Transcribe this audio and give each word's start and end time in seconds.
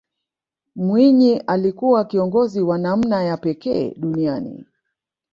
mwinyi 0.75 1.37
alikuwa 1.39 2.05
kiongozi 2.05 2.61
wa 2.61 2.77
namna 2.77 3.23
ya 3.23 3.37
pekee 3.37 3.93
duniani 3.97 4.65